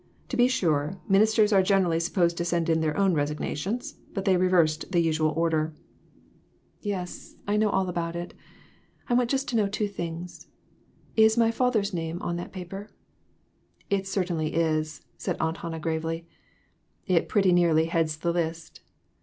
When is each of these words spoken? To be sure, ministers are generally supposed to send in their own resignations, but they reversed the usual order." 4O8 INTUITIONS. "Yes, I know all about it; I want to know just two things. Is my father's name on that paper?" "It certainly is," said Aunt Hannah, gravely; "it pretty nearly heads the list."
To 0.29 0.35
be 0.35 0.47
sure, 0.47 0.99
ministers 1.07 1.53
are 1.53 1.61
generally 1.61 1.99
supposed 1.99 2.35
to 2.37 2.43
send 2.43 2.69
in 2.69 2.81
their 2.81 2.97
own 2.97 3.13
resignations, 3.13 3.97
but 4.15 4.25
they 4.25 4.35
reversed 4.35 4.91
the 4.91 4.99
usual 4.99 5.29
order." 5.37 5.67
4O8 5.67 5.69
INTUITIONS. 5.69 5.81
"Yes, 6.81 7.35
I 7.47 7.55
know 7.57 7.69
all 7.69 7.87
about 7.87 8.15
it; 8.15 8.33
I 9.09 9.13
want 9.13 9.29
to 9.29 9.55
know 9.55 9.65
just 9.67 9.73
two 9.75 9.87
things. 9.87 10.47
Is 11.15 11.37
my 11.37 11.51
father's 11.51 11.93
name 11.93 12.19
on 12.23 12.35
that 12.37 12.51
paper?" 12.51 12.89
"It 13.91 14.07
certainly 14.07 14.55
is," 14.55 15.05
said 15.19 15.37
Aunt 15.39 15.57
Hannah, 15.57 15.79
gravely; 15.79 16.25
"it 17.05 17.29
pretty 17.29 17.51
nearly 17.51 17.85
heads 17.85 18.17
the 18.17 18.33
list." 18.33 18.81